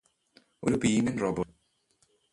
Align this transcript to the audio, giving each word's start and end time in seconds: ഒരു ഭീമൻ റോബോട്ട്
ഒരു 0.63 0.75
ഭീമൻ 0.75 1.15
റോബോട്ട് 1.19 1.53